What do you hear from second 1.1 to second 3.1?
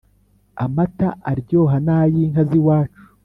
aryoha nayinka z’iwacu